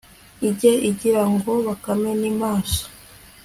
[0.49, 2.83] ijye igira ngo bakame ni maso